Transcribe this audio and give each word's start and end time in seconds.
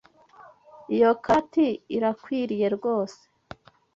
Iyo 0.95 1.11
karuvati 1.23 1.65
irakwiriye 1.95 2.67
rwose. 2.75 3.21